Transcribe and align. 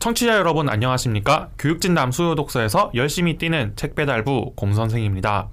청취자 0.00 0.34
여러분 0.38 0.70
안녕하십니까? 0.70 1.50
교육진담 1.58 2.10
수요독서에서 2.10 2.92
열심히 2.94 3.36
뛰는 3.36 3.74
책 3.76 3.94
배달부 3.94 4.54
곰선생입니다. 4.56 5.50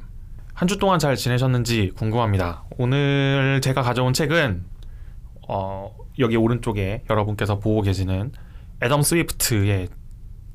한 0.53 0.67
주 0.69 0.77
동안 0.79 0.99
잘 0.99 1.17
지내셨는지 1.17 1.91
궁금합니다. 1.97 2.63
오늘 2.77 3.59
제가 3.61 3.81
가져온 3.81 4.13
책은 4.13 4.63
어, 5.49 5.93
여기 6.19 6.37
오른쪽에 6.37 7.03
여러분께서 7.09 7.59
보고 7.59 7.81
계시는 7.81 8.31
애덤 8.81 9.01
스위프트의 9.01 9.89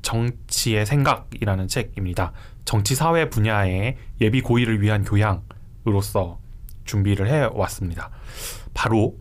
정치의 0.01 0.87
생각이라는 0.87 1.67
책입니다. 1.67 2.33
정치 2.65 2.95
사회 2.95 3.29
분야의 3.29 3.97
예비 4.21 4.41
고의를 4.41 4.81
위한 4.81 5.03
교양으로서 5.03 6.39
준비를 6.85 7.27
해 7.27 7.47
왔습니다. 7.53 8.09
바로 8.73 9.15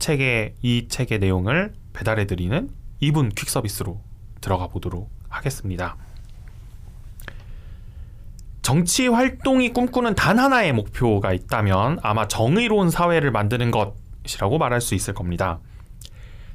책의 0.00 0.56
이 0.60 0.88
책의 0.88 1.20
내용을 1.20 1.72
배달해 1.92 2.26
드리는 2.26 2.68
2분 3.02 3.34
퀵 3.34 3.48
서비스로 3.48 4.00
들어가 4.40 4.68
보도록 4.68 5.10
하겠습니다. 5.28 5.96
정치 8.62 9.06
활동이 9.06 9.72
꿈꾸는 9.72 10.14
단 10.16 10.38
하나의 10.38 10.72
목표가 10.72 11.32
있다면 11.32 12.00
아마 12.02 12.26
정의로운 12.26 12.90
사회를 12.90 13.30
만드는 13.30 13.70
것이라고 13.70 14.58
말할 14.58 14.80
수 14.80 14.94
있을 14.94 15.14
겁니다. 15.14 15.60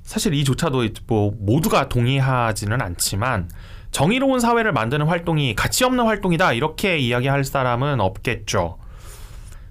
사실 0.03 0.33
이조차도 0.33 0.87
뭐 1.07 1.33
모두가 1.39 1.87
동의하지는 1.87 2.81
않지만 2.81 3.49
정의로운 3.91 4.39
사회를 4.39 4.73
만드는 4.73 5.05
활동이 5.05 5.55
가치 5.55 5.83
없는 5.83 6.05
활동이다 6.05 6.53
이렇게 6.53 6.97
이야기할 6.97 7.43
사람은 7.43 8.01
없겠죠. 8.01 8.77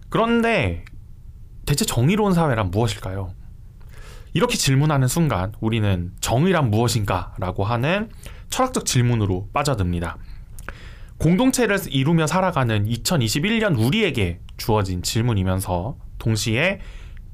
그런데 0.09 0.85
대체 1.67 1.85
정의로운 1.85 2.33
사회란 2.33 2.71
무엇일까요? 2.71 3.35
이렇게 4.33 4.57
질문하는 4.57 5.09
순간 5.09 5.53
우리는 5.61 6.13
정의란 6.21 6.71
무엇인가? 6.71 7.35
라고 7.39 7.65
하는 7.65 8.11
철학적 8.49 8.87
질문으로 8.87 9.49
빠져듭니다. 9.53 10.17
공동체를 11.19 11.79
이루며 11.89 12.27
살아가는 12.27 12.87
2021년 12.87 13.79
우리에게 13.79 14.41
주어진 14.57 15.03
질문이면서 15.03 15.97
동시에 16.19 16.81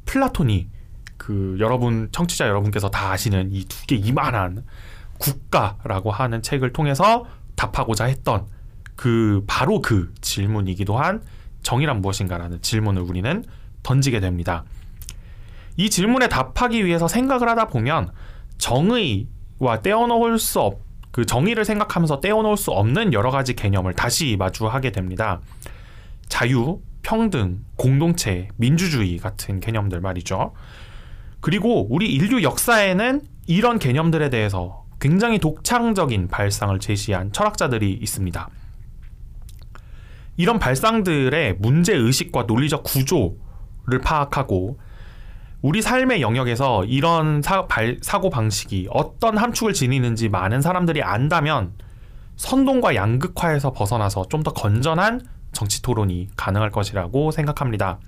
플라톤이 0.07 0.69
그 1.17 1.57
여러분 1.61 2.09
청취자 2.13 2.47
여러분께서 2.49 2.91
다 2.91 3.13
아시는 3.13 3.51
이 3.53 3.65
두 3.65 3.87
개 3.87 3.97
이만한 3.97 4.65
국가라고 5.19 6.11
하는 6.11 6.43
책을 6.43 6.73
통해서 6.73 7.25
답하고자 7.57 8.05
했던 8.05 8.47
그 8.97 9.45
바로 9.47 9.81
그 9.81 10.13
질문이기도 10.21 10.99
한 10.99 11.23
정의란 11.63 12.01
무엇인가라는 12.01 12.61
질문을 12.63 13.03
우리는 13.03 13.45
던지게 13.83 14.21
됩니다. 14.21 14.65
이 15.77 15.91
질문에 15.91 16.29
답하기 16.29 16.85
위해서 16.85 17.09
생각을 17.09 17.49
하다 17.49 17.69
보면 17.69 18.11
정의와 18.59 19.83
떼어놓을 19.83 20.39
수 20.39 20.61
없, 20.61 20.81
그 21.11 21.25
정의를 21.25 21.65
생각하면서 21.65 22.21
떼어놓을 22.21 22.57
수 22.57 22.71
없는 22.71 23.13
여러 23.13 23.31
가지 23.31 23.55
개념을 23.55 23.95
다시 23.95 24.37
마주하게 24.39 24.93
됩니다. 24.93 25.41
자유, 26.29 26.81
평등, 27.03 27.65
공동체, 27.77 28.49
민주주의 28.57 29.17
같은 29.19 29.61
개념들 29.61 30.01
말이죠. 30.01 30.53
그리고 31.41 31.87
우리 31.89 32.13
인류 32.13 32.43
역사에는 32.43 33.21
이런 33.47 33.79
개념들에 33.79 34.31
대해서 34.31 34.85
굉장히 34.99 35.39
독창적인 35.39 36.29
발상을 36.29 36.79
제시한 36.81 37.33
철학자들이 37.33 37.93
있습니다. 37.93 38.49
이런 40.39 40.59
발상들의 40.59 41.57
문제 41.61 41.95
의식과 41.95 42.45
논리적 42.45 42.83
구조를 42.83 44.01
파악하고 44.03 44.79
우리 45.67 45.83
삶의 45.83 46.23
영역에서 46.23 46.85
이런 46.85 47.43
사, 47.43 47.67
발, 47.67 47.99
사고 48.01 48.31
방식이 48.31 48.87
어떤 48.93 49.37
함축을 49.37 49.73
지니는지 49.73 50.29
많은 50.29 50.63
사람들이 50.63 51.03
안다면 51.03 51.73
선동과 52.37 52.95
양극화에서 52.95 53.73
벗어나서 53.73 54.27
좀 54.29 54.45
더 54.45 54.53
건전한 54.53 55.23
정치 55.51 55.83
토론이 55.83 56.29
가능할 56.37 56.71
것이라고 56.71 57.33
생각합니다. 57.33 57.99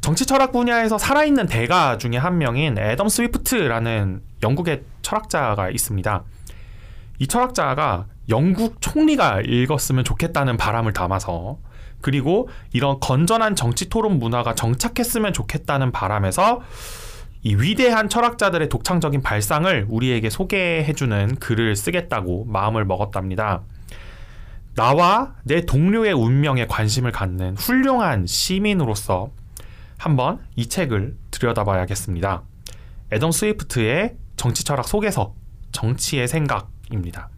정치 0.00 0.24
철학 0.24 0.50
분야에서 0.52 0.96
살아있는 0.96 1.46
대가 1.46 1.98
중에 1.98 2.16
한 2.16 2.38
명인 2.38 2.78
애덤 2.78 3.10
스위프트라는 3.10 4.22
영국의 4.42 4.84
철학자가 5.02 5.68
있습니다. 5.68 6.22
이 7.18 7.26
철학자가 7.26 8.06
영국 8.30 8.80
총리가 8.80 9.42
읽었으면 9.42 10.04
좋겠다는 10.04 10.56
바람을 10.56 10.92
담아서 10.92 11.58
그리고 12.00 12.48
이런 12.72 12.98
건전한 13.00 13.56
정치 13.56 13.88
토론 13.88 14.18
문화가 14.18 14.54
정착했으면 14.54 15.32
좋겠다는 15.32 15.92
바람에서 15.92 16.60
이 17.42 17.54
위대한 17.54 18.08
철학자들의 18.08 18.68
독창적인 18.68 19.22
발상을 19.22 19.86
우리에게 19.88 20.30
소개해주는 20.30 21.36
글을 21.36 21.76
쓰겠다고 21.76 22.44
마음을 22.46 22.84
먹었답니다. 22.84 23.62
나와 24.74 25.34
내 25.44 25.62
동료의 25.62 26.12
운명에 26.12 26.66
관심을 26.66 27.12
갖는 27.12 27.56
훌륭한 27.56 28.26
시민으로서 28.26 29.30
한번 29.98 30.40
이 30.56 30.66
책을 30.66 31.16
들여다봐야겠습니다. 31.30 32.42
애덤 33.12 33.32
스위프트의 33.32 34.16
정치 34.36 34.64
철학 34.64 34.86
속에서 34.86 35.34
정치의 35.72 36.28
생각입니다. 36.28 37.28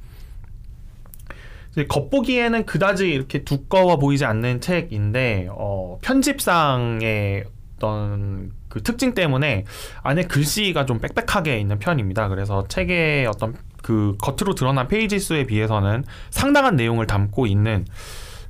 겉보기에는 1.88 2.66
그다지 2.66 3.08
이렇게 3.10 3.44
두꺼워 3.44 3.96
보이지 3.98 4.24
않는 4.24 4.60
책인데 4.60 5.48
어, 5.50 5.98
편집상의 6.02 7.44
어떤 7.76 8.52
그 8.68 8.82
특징 8.82 9.14
때문에 9.14 9.64
안에 10.02 10.22
글씨가 10.22 10.86
좀 10.86 11.00
빽빽하게 11.00 11.58
있는 11.58 11.78
편입니다. 11.78 12.28
그래서 12.28 12.66
책의 12.68 13.26
어떤 13.26 13.54
그 13.82 14.16
겉으로 14.20 14.54
드러난 14.54 14.86
페이지 14.86 15.18
수에 15.18 15.44
비해서는 15.44 16.04
상당한 16.30 16.76
내용을 16.76 17.06
담고 17.06 17.46
있는 17.46 17.84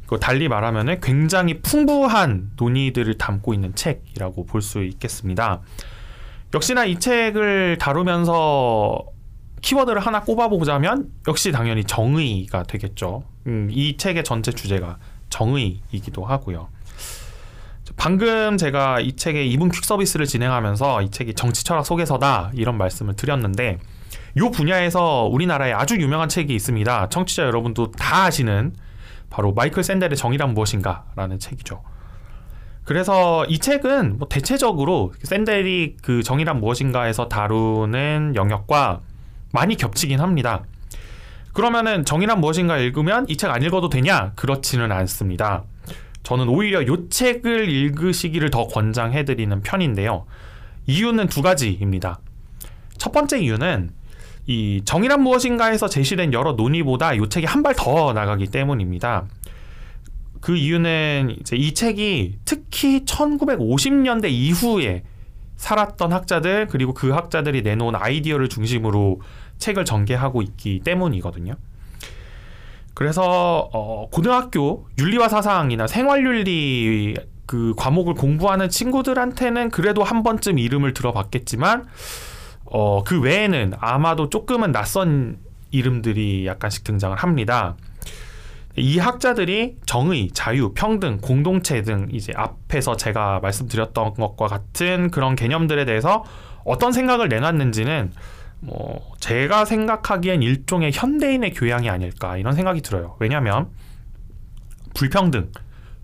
그 0.06 0.18
달리 0.20 0.48
말하면은 0.48 1.00
굉장히 1.00 1.60
풍부한 1.62 2.50
논의들을 2.56 3.16
담고 3.16 3.54
있는 3.54 3.74
책이라고 3.74 4.44
볼 4.44 4.60
수 4.60 4.82
있겠습니다. 4.84 5.62
역시나 6.54 6.84
이 6.84 6.98
책을 6.98 7.78
다루면서 7.78 9.11
키워드를 9.62 10.00
하나 10.00 10.20
꼽아보자면 10.20 11.08
역시 11.26 11.52
당연히 11.52 11.84
정의가 11.84 12.64
되겠죠. 12.64 13.24
음, 13.46 13.68
이 13.70 13.96
책의 13.96 14.24
전체 14.24 14.52
주제가 14.52 14.98
정의이기도 15.30 16.24
하고요. 16.24 16.68
방금 17.96 18.56
제가 18.56 19.00
이 19.00 19.16
책의 19.16 19.50
이분 19.50 19.70
퀵 19.70 19.84
서비스를 19.84 20.26
진행하면서 20.26 21.02
이 21.02 21.10
책이 21.10 21.34
정치 21.34 21.64
철학 21.64 21.86
속에서다 21.86 22.50
이런 22.54 22.76
말씀을 22.78 23.14
드렸는데 23.14 23.78
이 24.36 24.50
분야에서 24.52 25.28
우리나라에 25.30 25.72
아주 25.72 25.96
유명한 25.96 26.28
책이 26.28 26.54
있습니다. 26.54 27.08
청취자 27.08 27.44
여러분도 27.44 27.92
다 27.92 28.24
아시는 28.24 28.74
바로 29.30 29.52
마이클 29.52 29.82
샌델의 29.82 30.16
정의란 30.16 30.54
무엇인가라는 30.54 31.38
책이죠. 31.38 31.82
그래서 32.84 33.44
이 33.46 33.58
책은 33.58 34.18
뭐 34.18 34.28
대체적으로 34.28 35.12
샌델이 35.22 35.96
그 36.02 36.22
정의란 36.22 36.60
무엇인가에서 36.60 37.28
다루는 37.28 38.32
영역과 38.34 39.00
많이 39.52 39.76
겹치긴 39.76 40.20
합니다. 40.20 40.64
그러면은 41.52 42.04
정의란 42.04 42.40
무엇인가 42.40 42.78
읽으면 42.78 43.26
이 43.28 43.36
책 43.36 43.50
안 43.50 43.62
읽어도 43.62 43.88
되냐? 43.88 44.32
그렇지는 44.36 44.90
않습니다. 44.92 45.64
저는 46.22 46.48
오히려 46.48 46.82
이 46.82 46.88
책을 47.10 47.68
읽으시기를 47.68 48.50
더 48.50 48.66
권장해드리는 48.66 49.60
편인데요. 49.62 50.24
이유는 50.86 51.28
두 51.28 51.42
가지입니다. 51.42 52.20
첫 52.96 53.12
번째 53.12 53.38
이유는 53.40 53.90
이 54.46 54.82
정의란 54.84 55.22
무엇인가에서 55.22 55.88
제시된 55.88 56.32
여러 56.32 56.52
논의보다 56.52 57.14
이 57.14 57.28
책이 57.28 57.46
한 57.46 57.62
발 57.62 57.74
더 57.76 58.12
나가기 58.12 58.46
때문입니다. 58.46 59.24
그 60.40 60.56
이유는 60.56 61.36
이제 61.40 61.56
이 61.56 61.74
책이 61.74 62.38
특히 62.44 63.04
1950년대 63.04 64.28
이후에 64.30 65.04
살았던 65.62 66.12
학자들 66.12 66.66
그리고 66.66 66.92
그 66.92 67.10
학자들이 67.10 67.62
내놓은 67.62 67.94
아이디어를 67.94 68.48
중심으로 68.48 69.20
책을 69.58 69.84
전개하고 69.84 70.42
있기 70.42 70.80
때문이거든요. 70.80 71.54
그래서 72.94 73.70
어, 73.72 74.08
고등학교 74.10 74.88
윤리와 74.98 75.28
사상이나 75.28 75.86
생활윤리 75.86 77.14
그 77.46 77.74
과목을 77.76 78.14
공부하는 78.14 78.68
친구들한테는 78.68 79.70
그래도 79.70 80.02
한 80.02 80.24
번쯤 80.24 80.58
이름을 80.58 80.94
들어봤겠지만 80.94 81.86
어, 82.64 83.04
그 83.04 83.20
외에는 83.20 83.74
아마도 83.78 84.30
조금은 84.30 84.72
낯선 84.72 85.38
이름들이 85.70 86.44
약간씩 86.44 86.82
등장을 86.82 87.16
합니다. 87.16 87.76
이 88.76 88.98
학자들이 88.98 89.76
정의, 89.84 90.30
자유, 90.32 90.72
평등, 90.72 91.18
공동체 91.18 91.82
등 91.82 92.08
이제 92.10 92.32
앞에서 92.34 92.96
제가 92.96 93.40
말씀드렸던 93.40 94.14
것과 94.14 94.46
같은 94.46 95.10
그런 95.10 95.36
개념들에 95.36 95.84
대해서 95.84 96.24
어떤 96.64 96.92
생각을 96.92 97.28
내놨는지는 97.28 98.12
뭐 98.60 99.12
제가 99.18 99.64
생각하기엔 99.64 100.42
일종의 100.42 100.92
현대인의 100.94 101.52
교양이 101.52 101.90
아닐까 101.90 102.36
이런 102.36 102.54
생각이 102.54 102.80
들어요. 102.80 103.16
왜냐하면 103.18 103.68
불평등, 104.94 105.50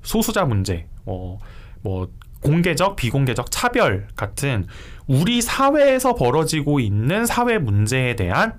소수자 0.03 0.45
문제, 0.45 0.87
뭐, 1.05 1.39
뭐 1.83 2.11
공개적, 2.43 2.97
비공개적 2.97 3.51
차별 3.51 4.09
같은 4.15 4.67
우리 5.07 5.41
사회에서 5.41 6.15
벌어지고 6.15 6.81
있는 6.81 7.25
사회 7.25 7.59
문제에 7.59 8.15
대한 8.17 8.59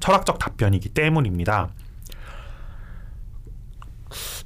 철학적 0.00 0.38
답변이기 0.38 0.90
때문입니다. 0.90 1.70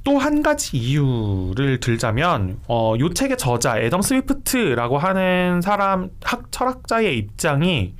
또 0.09 0.17
한 0.17 0.41
가지 0.41 0.75
이유를 0.77 1.79
들자면 1.79 2.59
어, 2.67 2.95
요 2.99 3.13
책의 3.13 3.37
저자 3.37 3.77
애덤 3.79 4.01
스위프트라고 4.01 4.97
하는 4.97 5.61
사람 5.61 6.09
학 6.23 6.51
철학자의 6.51 7.15
입장이 7.15 7.93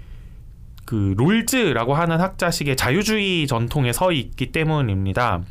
그 0.85 1.13
롤즈라고 1.15 1.93
하는 1.93 2.19
학자식의 2.19 2.77
자유주의 2.77 3.45
전통에 3.45 3.93
서 3.93 4.11
있기 4.11 4.51
때문입니다. 4.51 5.43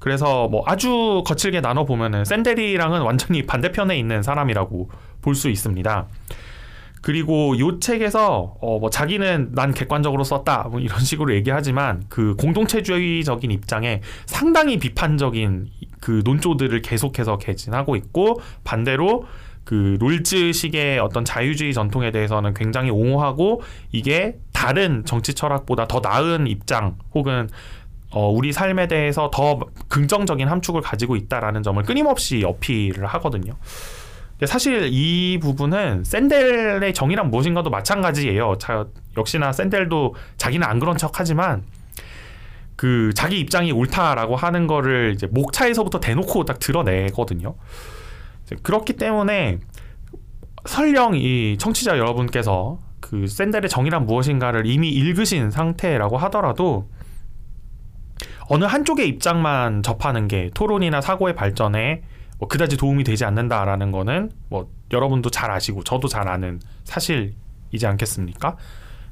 그래서 0.00 0.48
뭐 0.48 0.64
아주 0.66 1.22
거칠게 1.24 1.60
나눠 1.60 1.84
보면은 1.84 2.24
샌델이랑은 2.24 3.02
완전히 3.02 3.46
반대편에 3.46 3.96
있는 3.96 4.24
사람이라고 4.24 4.90
볼 5.22 5.34
수 5.36 5.48
있습니다. 5.48 6.08
그리고 7.02 7.56
요 7.60 7.78
책에서 7.78 8.56
어 8.60 8.78
뭐 8.80 8.90
자기는 8.90 9.50
난 9.52 9.72
객관적으로 9.72 10.24
썼다 10.24 10.68
뭐 10.70 10.80
이런 10.80 10.98
식으로 10.98 11.34
얘기하지만 11.34 12.02
그 12.08 12.34
공동체주의적인 12.34 13.50
입장에 13.52 14.00
상당히 14.26 14.78
비판적인 14.78 15.68
그 16.00 16.22
논조들을 16.24 16.82
계속해서 16.82 17.38
개진하고 17.38 17.96
있고 17.96 18.40
반대로 18.64 19.26
그 19.64 19.96
롤즈식의 20.00 20.98
어떤 20.98 21.24
자유주의 21.24 21.72
전통에 21.72 22.10
대해서는 22.10 22.54
굉장히 22.54 22.90
옹호하고 22.90 23.62
이게 23.92 24.36
다른 24.52 25.04
정치 25.04 25.34
철학보다 25.34 25.86
더 25.86 26.00
나은 26.00 26.46
입장 26.46 26.96
혹은 27.14 27.48
어, 28.10 28.28
우리 28.28 28.52
삶에 28.52 28.88
대해서 28.88 29.30
더 29.32 29.60
긍정적인 29.88 30.48
함축을 30.48 30.80
가지고 30.80 31.14
있다라는 31.14 31.62
점을 31.62 31.80
끊임없이 31.84 32.42
어필을 32.44 33.06
하거든요. 33.06 33.54
사실 34.46 34.88
이 34.90 35.38
부분은 35.40 36.02
샌델의 36.02 36.94
정의란 36.94 37.30
무엇인가도 37.30 37.70
마찬가지예요. 37.70 38.56
자, 38.58 38.86
역시나 39.16 39.52
샌델도 39.52 40.14
자기는 40.38 40.66
안 40.66 40.80
그런 40.80 40.96
척 40.96 41.12
하지만 41.20 41.62
그 42.80 43.12
자기 43.14 43.38
입장이 43.38 43.72
옳다라고 43.72 44.36
하는 44.36 44.66
거를 44.66 45.12
이제 45.14 45.26
목차에서부터 45.26 46.00
대놓고 46.00 46.46
딱 46.46 46.58
드러내거든요. 46.58 47.54
그렇기 48.62 48.94
때문에 48.94 49.58
설령 50.64 51.14
이 51.14 51.58
청취자 51.58 51.98
여러분께서 51.98 52.78
그 53.00 53.26
샌델의 53.26 53.68
정의란 53.68 54.06
무엇인가를 54.06 54.64
이미 54.64 54.88
읽으신 54.88 55.50
상태라고 55.50 56.16
하더라도 56.16 56.88
어느 58.48 58.64
한쪽의 58.64 59.08
입장만 59.08 59.82
접하는 59.82 60.26
게 60.26 60.50
토론이나 60.54 61.02
사고의 61.02 61.34
발전에 61.34 62.00
뭐 62.38 62.48
그다지 62.48 62.78
도움이 62.78 63.04
되지 63.04 63.26
않는다라는 63.26 63.92
거는 63.92 64.30
뭐 64.48 64.70
여러분도 64.90 65.28
잘 65.28 65.50
아시고 65.50 65.84
저도 65.84 66.08
잘 66.08 66.28
아는 66.28 66.60
사실이지 66.84 67.86
않겠습니까? 67.86 68.56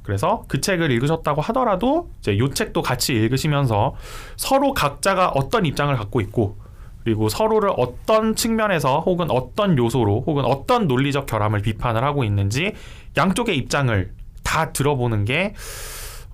그래서 0.09 0.45
그 0.49 0.63
책을 0.63 0.91
읽으셨다고 0.91 1.43
하더라도 1.43 2.09
이제 2.21 2.39
요 2.39 2.49
책도 2.49 2.81
같이 2.81 3.13
읽으시면서 3.13 3.95
서로 4.39 4.73
각자가 4.73 5.29
어떤 5.35 5.67
입장을 5.67 5.95
갖고 5.95 6.23
있고 6.23 6.57
그리고 7.05 7.29
서로를 7.29 7.71
어떤 7.77 8.35
측면에서 8.35 9.01
혹은 9.01 9.31
어떤 9.31 9.77
요소로 9.77 10.25
혹은 10.27 10.47
어떤 10.47 10.89
논리적 10.89 11.27
결함을 11.27 11.61
비판을 11.61 12.03
하고 12.05 12.25
있는지 12.25 12.73
양쪽의 13.19 13.59
입장을 13.59 14.11
다 14.43 14.73
들어보는 14.73 15.27
게 15.27 15.53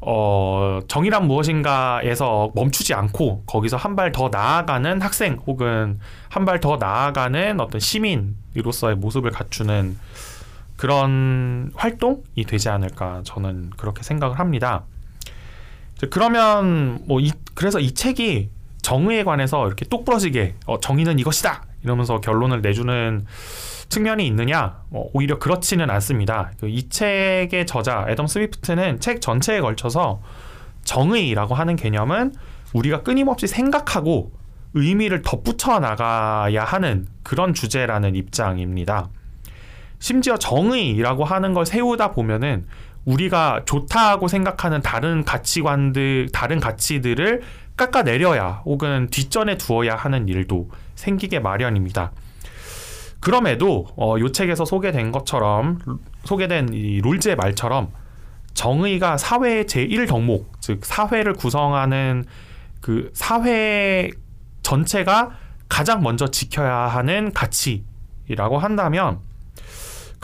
어, 0.00 0.78
정의란 0.86 1.26
무엇인가에서 1.26 2.52
멈추지 2.54 2.94
않고 2.94 3.42
거기서 3.46 3.76
한 3.76 3.96
발 3.96 4.12
더 4.12 4.28
나아가는 4.28 5.02
학생 5.02 5.40
혹은 5.48 5.98
한 6.28 6.44
발 6.44 6.60
더 6.60 6.76
나아가는 6.76 7.58
어떤 7.58 7.80
시민으로서의 7.80 8.94
모습을 8.96 9.32
갖추는 9.32 9.96
그런 10.76 11.70
활동이 11.74 12.44
되지 12.46 12.68
않을까 12.68 13.22
저는 13.24 13.70
그렇게 13.76 14.02
생각을 14.02 14.38
합니다. 14.38 14.84
그러면 16.10 17.00
뭐 17.06 17.20
이, 17.20 17.30
그래서 17.54 17.78
이 17.78 17.92
책이 17.92 18.50
정의에 18.82 19.24
관해서 19.24 19.66
이렇게 19.66 19.86
똑부러지게 19.86 20.56
어, 20.66 20.78
정의는 20.80 21.18
이것이다 21.18 21.62
이러면서 21.82 22.20
결론을 22.20 22.60
내주는 22.60 23.24
측면이 23.88 24.26
있느냐? 24.26 24.82
뭐 24.88 25.10
오히려 25.12 25.38
그렇지는 25.38 25.90
않습니다. 25.90 26.52
그이 26.58 26.88
책의 26.88 27.66
저자 27.66 28.06
애덤 28.08 28.26
스위프트는 28.26 29.00
책 29.00 29.20
전체에 29.20 29.60
걸쳐서 29.60 30.20
정의라고 30.82 31.54
하는 31.54 31.76
개념은 31.76 32.34
우리가 32.72 33.02
끊임없이 33.02 33.46
생각하고 33.46 34.32
의미를 34.74 35.22
덧붙여 35.22 35.78
나가야 35.78 36.64
하는 36.64 37.06
그런 37.22 37.54
주제라는 37.54 38.16
입장입니다. 38.16 39.08
심지어 39.98 40.36
정의라고 40.36 41.24
하는 41.24 41.54
걸 41.54 41.66
세우다 41.66 42.12
보면은 42.12 42.66
우리가 43.04 43.62
좋다고 43.66 44.28
생각하는 44.28 44.80
다른 44.82 45.24
가치관들, 45.24 46.30
다른 46.32 46.60
가치들을 46.60 47.42
깎아내려야 47.76 48.62
혹은 48.64 49.08
뒷전에 49.10 49.56
두어야 49.58 49.96
하는 49.96 50.28
일도 50.28 50.70
생기게 50.94 51.40
마련입니다. 51.40 52.12
그럼에도 53.20 53.86
어, 53.96 54.16
요 54.18 54.30
책에서 54.30 54.64
소개된 54.64 55.10
것처럼 55.10 55.78
소개된 56.24 56.70
이 56.72 57.00
롤즈의 57.00 57.36
말처럼 57.36 57.90
정의가 58.52 59.16
사회의 59.16 59.64
제1 59.64 60.08
덕목, 60.08 60.52
즉 60.60 60.84
사회를 60.84 61.32
구성하는 61.32 62.24
그 62.80 63.10
사회 63.14 64.10
전체가 64.62 65.30
가장 65.68 66.02
먼저 66.02 66.28
지켜야 66.28 66.86
하는 66.86 67.32
가치라고 67.32 68.58
한다면 68.58 69.20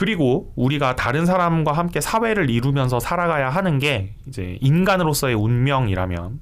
그리고 0.00 0.50
우리가 0.56 0.96
다른 0.96 1.26
사람과 1.26 1.72
함께 1.72 2.00
사회를 2.00 2.48
이루면서 2.48 3.00
살아가야 3.00 3.50
하는 3.50 3.78
게 3.78 4.14
이제 4.26 4.56
인간으로서의 4.62 5.34
운명이라면 5.34 6.40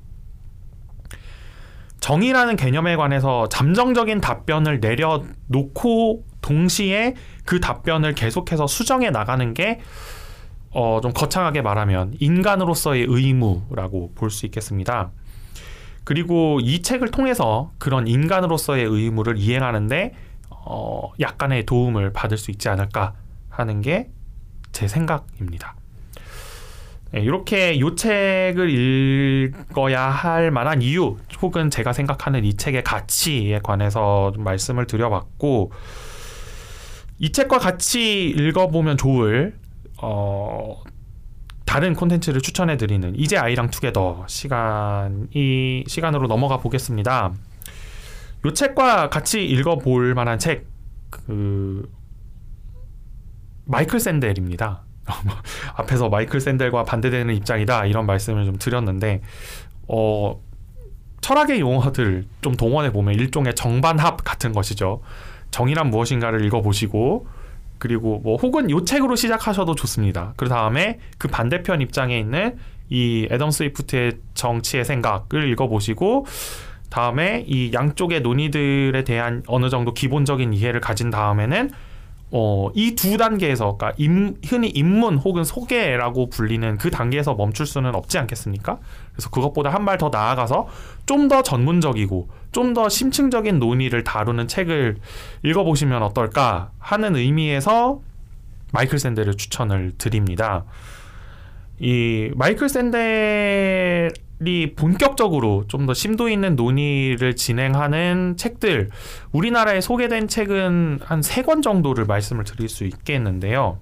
정의라는 1.99 2.55
개념에 2.55 2.95
관해서 2.95 3.49
잠정적인 3.49 4.21
답변을 4.21 4.79
내려놓고 4.79 6.25
동시에 6.41 7.17
그 7.45 7.59
답변을 7.59 8.15
계속해서 8.15 8.69
수정해 8.69 9.11
나가는 9.11 9.53
게 9.55 9.81
어, 10.71 11.01
좀 11.03 11.13
거창하게 11.13 11.63
말하면 11.63 12.15
인간으로서의 12.21 13.07
의무라고 13.09 14.13
볼 14.15 14.31
수 14.31 14.47
있겠습니다. 14.47 15.11
그리고 16.05 16.61
이 16.63 16.81
책을 16.81 17.11
통해서 17.11 17.73
그런 17.79 18.07
인간으로서의 18.07 18.85
의무를 18.85 19.37
이행하는데 19.37 20.15
어, 20.51 21.11
약간의 21.19 21.67
도움을 21.67 22.13
받을 22.13 22.39
수 22.39 22.53
있지 22.53 22.69
않을까 22.69 23.15
하는 23.59 23.81
게 23.81 24.11
제 24.73 24.87
생각입니다. 24.87 25.75
네, 27.11 27.21
이렇게 27.21 27.73
이 27.73 27.97
책을 27.97 28.71
읽어야 28.71 30.03
할 30.09 30.51
만한 30.51 30.83
이유 30.83 31.17
혹은 31.41 31.71
제가 31.71 31.93
생각하는 31.93 32.45
이 32.45 32.55
책의 32.55 32.85
가치에 32.85 33.61
관해서 33.63 34.33
좀 34.35 34.45
말씀을 34.45 34.87
드려봤고 34.87 35.73
이 37.19 37.33
책과 37.33 37.59
같이 37.59 38.29
읽어보면 38.29 38.99
좋을 38.99 39.57
어, 40.01 40.83
다른 41.65 41.95
콘텐츠를 41.95 42.41
추천해 42.41 42.77
드리는 42.77 43.15
이제 43.17 43.37
아이랑 43.37 43.71
투게더 43.71 44.27
시간이 44.29 45.85
시간으로 45.87 46.29
넘어가 46.29 46.59
보겠습니다. 46.59 47.33
이 48.45 48.55
책과 48.55 49.09
같이 49.09 49.45
읽어볼 49.45 50.15
만한 50.15 50.39
책 50.39 50.79
그 51.11 51.91
마이클 53.69 54.01
샌델입니다. 54.01 54.83
앞에서 55.77 56.09
마이클 56.09 56.41
샌델과 56.41 56.85
반대되는 56.85 57.35
입장이다 57.37 57.87
이런 57.87 58.07
말씀을 58.07 58.45
좀 58.45 58.57
드렸는데 58.59 59.23
어 59.87 60.41
철학의 61.21 61.61
용어들 61.61 62.27
좀 62.41 62.57
동원해 62.57 62.93
보면 62.93 63.15
일종의 63.15 63.55
정반합 63.55 64.25
같은 64.25 64.53
것이죠. 64.53 65.03
정의란 65.51 65.91
무엇인가를 65.91 66.45
읽어보시고 66.47 67.27
그리고 67.79 68.21
뭐 68.21 68.37
혹은 68.37 68.71
요 68.71 68.85
책으로 68.85 69.17
시작하셔도 69.17 69.75
좋습니다. 69.75 70.35
그 70.37 70.49
다음에 70.49 70.99
그 71.19 71.29
반대편 71.29 71.81
입장에 71.81 72.19
있는 72.19 72.57
이 72.89 73.29
애덤 73.31 73.51
스위프트의 73.51 74.19
정치의 74.35 74.85
생각을 74.85 75.49
읽어보시고 75.51 76.27
다음에 76.91 77.45
이 77.47 77.73
양쪽의 77.73 78.23
논의들에 78.23 79.05
대한 79.05 79.43
어느 79.47 79.69
정도 79.69 79.93
기본적인 79.93 80.55
이해를 80.55 80.81
가진 80.81 81.11
다음에는 81.11 81.71
어, 82.31 82.69
이 82.75 82.95
두 82.95 83.17
단계에서, 83.17 83.77
그러니까 83.77 83.95
임, 83.99 84.37
흔히 84.47 84.69
입문 84.69 85.17
혹은 85.17 85.45
소개라고 85.45 86.29
불리는 86.29 86.77
그 86.77 86.91
단계에서 86.91 87.35
멈출 87.35 87.65
수는 87.67 87.95
없지 87.95 88.19
않겠습니까? 88.19 88.79
그래서 89.13 89.31
그것보다 89.31 89.71
한 89.71 89.85
발 89.87 89.97
더 89.99 90.11
나아가서 90.11 90.69
좀 91.07 91.29
더 91.29 91.43
전문적이고 91.43 92.29
좀 92.53 92.75
더 92.75 92.89
심층적인 92.91 93.59
논의를 93.59 94.05
다루는 94.05 94.47
책을 94.49 94.99
읽어보시면 95.43 96.03
어떨까 96.03 96.71
하는 96.79 97.17
의미에서 97.17 98.01
마이클 98.73 98.99
샌델을 98.99 99.35
추천을 99.39 99.93
드립니다. 99.97 100.65
이 101.81 102.31
마이클 102.35 102.69
샌델 102.69 104.11
이 104.45 104.73
본격적으로 104.77 105.65
좀 105.67 105.87
더 105.87 105.95
심도 105.95 106.29
있는 106.29 106.55
논의를 106.55 107.35
진행하는 107.35 108.37
책들 108.37 108.89
우리나라에 109.33 109.81
소개된 109.81 110.29
책은 110.29 111.01
한 111.03 111.21
세 111.23 111.43
권 111.43 111.63
정도를 111.63 112.05
말씀을 112.05 112.45
드릴 112.45 112.69
수 112.69 112.85
있겠는데요. 112.85 113.81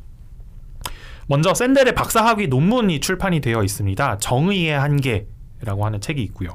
먼저 1.29 1.53
샌델의 1.53 1.95
박사학위 1.95 2.47
논문이 2.47 3.01
출판이 3.01 3.41
되어 3.41 3.63
있습니다. 3.65 4.19
정의의 4.19 4.79
한계 4.79 5.27
라고 5.63 5.85
하는 5.85 6.01
책이 6.01 6.23
있고요. 6.23 6.51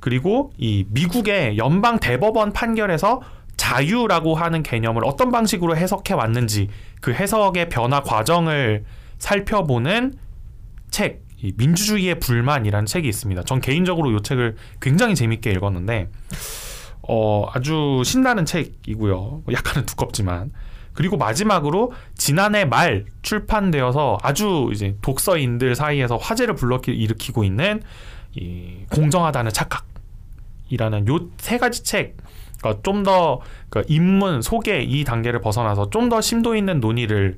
그리고 0.00 0.52
이 0.56 0.86
미국의 0.90 1.58
연방 1.58 1.98
대법원 1.98 2.52
판결에서 2.52 3.20
자유라고 3.56 4.36
하는 4.36 4.62
개념을 4.62 5.02
어떤 5.04 5.32
방식으로 5.32 5.76
해석해 5.76 6.14
왔는지 6.14 6.68
그 7.00 7.12
해석의 7.12 7.68
변화 7.68 8.00
과정을 8.02 8.84
살펴보는 9.18 10.14
책, 10.90 11.22
이 11.40 11.52
민주주의의 11.56 12.18
불만이라는 12.18 12.86
책이 12.86 13.08
있습니다. 13.08 13.42
전 13.44 13.60
개인적으로 13.60 14.10
이 14.10 14.22
책을 14.22 14.56
굉장히 14.80 15.14
재밌게 15.14 15.50
읽었는데 15.52 16.08
어, 17.02 17.46
아주 17.52 18.02
신나는 18.04 18.44
책이고요. 18.44 19.44
약간은 19.52 19.86
두껍지만 19.86 20.50
그리고 20.92 21.16
마지막으로 21.16 21.92
지난해 22.16 22.64
말 22.64 23.04
출판되어서 23.22 24.18
아주 24.22 24.70
이제 24.72 24.96
독서인들 25.00 25.76
사이에서 25.76 26.16
화제를 26.16 26.56
불러일으키고 26.56 27.44
있는 27.44 27.82
이 28.34 28.84
공정하다는 28.90 29.52
착각이라는 29.52 31.06
요 31.08 31.30
세 31.38 31.56
가지 31.58 31.84
책 31.84 32.16
그러니까 32.58 32.82
좀더 32.82 33.40
그 33.70 33.84
입문 33.88 34.42
소개 34.42 34.80
이 34.80 35.04
단계를 35.04 35.40
벗어나서 35.40 35.90
좀 35.90 36.08
더 36.08 36.20
심도 36.20 36.56
있는 36.56 36.80
논의를 36.80 37.36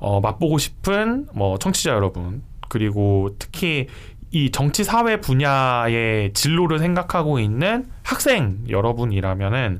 어, 0.00 0.20
맛보고 0.20 0.58
싶은 0.58 1.28
뭐 1.34 1.58
청취자 1.58 1.92
여러분 1.92 2.42
그리고 2.68 3.34
특히 3.38 3.88
이 4.30 4.50
정치 4.50 4.84
사회 4.84 5.20
분야의 5.20 6.32
진로를 6.34 6.78
생각하고 6.78 7.38
있는 7.38 7.88
학생 8.02 8.58
여러분이라면은 8.68 9.78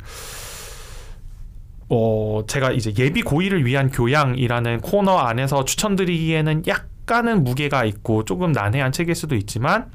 어, 1.91 2.43
제가 2.47 2.73
이제 2.73 2.93
예비 2.99 3.23
고의를 3.23 3.65
위한 3.65 3.91
교양이라는 3.91 4.81
코너 4.81 5.19
안에서 5.19 5.65
추천드리기에는 5.65 6.65
약간은 6.67 7.45
무게가 7.45 7.85
있고 7.85 8.25
조금 8.25 8.53
난해한 8.53 8.93
책일 8.93 9.15
수도 9.15 9.35
있지만 9.37 9.91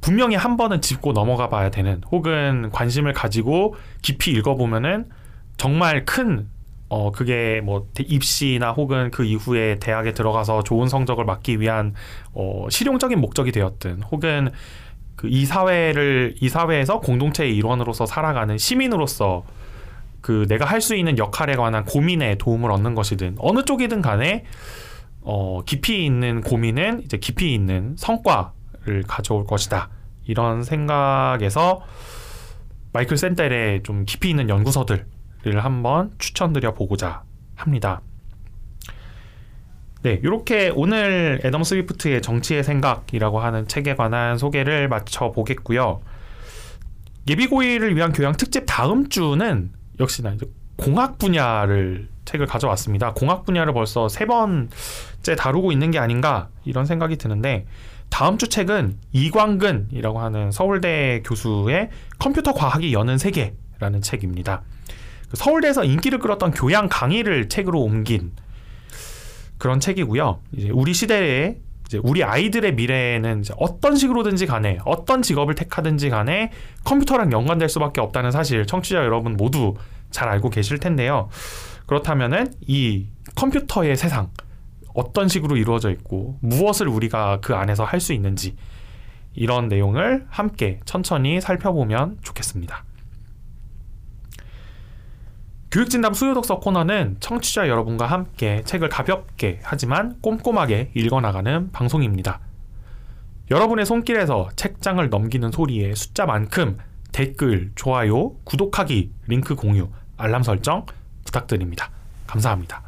분명히 0.00 0.36
한 0.36 0.56
번은 0.56 0.80
짚고 0.80 1.12
넘어가 1.12 1.48
봐야 1.48 1.70
되는 1.70 2.00
혹은 2.10 2.70
관심을 2.70 3.12
가지고 3.12 3.74
깊이 4.02 4.30
읽어보면은 4.32 5.08
정말 5.56 6.04
큰 6.04 6.48
어, 6.88 7.12
그게 7.12 7.60
뭐 7.62 7.86
입시나 7.98 8.72
혹은 8.72 9.10
그 9.10 9.24
이후에 9.24 9.76
대학에 9.78 10.12
들어가서 10.14 10.62
좋은 10.62 10.88
성적을 10.88 11.24
맡기 11.24 11.60
위한 11.60 11.94
어, 12.32 12.66
실용적인 12.70 13.20
목적이 13.20 13.52
되었든 13.52 14.02
혹은 14.10 14.50
그 15.16 15.28
이 15.28 15.44
사회를 15.44 16.36
이 16.40 16.48
사회에서 16.48 17.00
공동체의 17.00 17.54
일원으로서 17.56 18.06
살아가는 18.06 18.56
시민으로서 18.56 19.44
그 20.20 20.46
내가 20.48 20.64
할 20.64 20.80
수 20.80 20.94
있는 20.94 21.18
역할에 21.18 21.56
관한 21.56 21.84
고민에 21.84 22.36
도움을 22.36 22.70
얻는 22.70 22.94
것이든 22.94 23.36
어느 23.38 23.64
쪽이든 23.64 24.00
간에 24.00 24.44
어, 25.22 25.62
깊이 25.66 26.04
있는 26.06 26.40
고민은 26.40 27.02
이제 27.04 27.18
깊이 27.18 27.52
있는 27.52 27.96
성과를 27.98 29.02
가져올 29.08 29.44
것이다. 29.44 29.90
이런 30.26 30.62
생각에서 30.62 31.82
마이클 32.92 33.16
센텔의 33.16 33.82
좀 33.82 34.04
깊이 34.06 34.30
있는 34.30 34.48
연구서들 34.48 35.04
을 35.54 35.64
한번 35.64 36.12
추천드려 36.18 36.74
보고자 36.74 37.22
합니다. 37.54 38.00
네, 40.02 40.20
이렇게 40.22 40.70
오늘 40.74 41.40
애덤 41.44 41.64
스위프트의 41.64 42.22
정치의 42.22 42.62
생각이라고 42.62 43.40
하는 43.40 43.66
책에 43.66 43.96
관한 43.96 44.38
소개를 44.38 44.88
마쳐 44.88 45.32
보겠고요. 45.32 46.00
예비고일을 47.28 47.96
위한 47.96 48.12
교양 48.12 48.32
특집 48.32 48.64
다음 48.66 49.08
주는 49.08 49.70
역시나 49.98 50.32
이제 50.32 50.46
공학 50.76 51.18
분야를 51.18 52.08
책을 52.24 52.46
가져왔습니다. 52.46 53.12
공학 53.14 53.44
분야를 53.44 53.72
벌써 53.72 54.08
세 54.08 54.24
번째 54.24 55.36
다루고 55.36 55.72
있는 55.72 55.90
게 55.90 55.98
아닌가 55.98 56.48
이런 56.64 56.86
생각이 56.86 57.16
드는데 57.16 57.66
다음 58.08 58.38
주 58.38 58.48
책은 58.48 58.98
이광근이라고 59.12 60.20
하는 60.20 60.52
서울대 60.52 61.22
교수의 61.24 61.90
컴퓨터 62.18 62.52
과학이 62.52 62.92
여는 62.92 63.18
세계라는 63.18 64.00
책입니다. 64.02 64.62
그 65.30 65.36
서울대에서 65.36 65.84
인기를 65.84 66.18
끌었던 66.18 66.52
교양 66.52 66.88
강의를 66.88 67.48
책으로 67.48 67.80
옮긴 67.80 68.32
그런 69.58 69.80
책이고요. 69.80 70.40
이제 70.52 70.70
우리 70.70 70.94
시대에 70.94 71.58
이제 71.86 71.98
우리 72.02 72.22
아이들의 72.22 72.74
미래에는 72.74 73.44
어떤 73.56 73.96
식으로든지 73.96 74.46
간에 74.46 74.78
어떤 74.84 75.22
직업을 75.22 75.54
택하든지 75.54 76.10
간에 76.10 76.52
컴퓨터랑 76.84 77.32
연관될 77.32 77.68
수밖에 77.68 78.00
없다는 78.00 78.30
사실 78.30 78.66
청취자 78.66 78.98
여러분 78.98 79.36
모두 79.36 79.74
잘 80.10 80.28
알고 80.28 80.50
계실 80.50 80.78
텐데요. 80.78 81.28
그렇다면은 81.86 82.52
이 82.60 83.06
컴퓨터의 83.34 83.96
세상 83.96 84.30
어떤 84.94 85.28
식으로 85.28 85.56
이루어져 85.56 85.90
있고 85.90 86.38
무엇을 86.40 86.88
우리가 86.88 87.38
그 87.40 87.54
안에서 87.54 87.84
할 87.84 88.00
수 88.00 88.12
있는지 88.12 88.54
이런 89.34 89.68
내용을 89.68 90.26
함께 90.28 90.80
천천히 90.84 91.40
살펴보면 91.40 92.18
좋겠습니다. 92.22 92.84
교육진담 95.70 96.14
수요독서 96.14 96.60
코너는 96.60 97.18
청취자 97.20 97.68
여러분과 97.68 98.06
함께 98.06 98.62
책을 98.64 98.88
가볍게 98.88 99.60
하지만 99.62 100.18
꼼꼼하게 100.22 100.92
읽어나가는 100.94 101.70
방송입니다. 101.72 102.40
여러분의 103.50 103.84
손길에서 103.84 104.48
책장을 104.56 105.06
넘기는 105.10 105.50
소리의 105.50 105.94
숫자만큼 105.94 106.78
댓글, 107.12 107.72
좋아요, 107.74 108.34
구독하기, 108.44 109.12
링크 109.26 109.54
공유, 109.54 109.88
알람 110.16 110.42
설정 110.42 110.86
부탁드립니다. 111.24 111.90
감사합니다. 112.26 112.87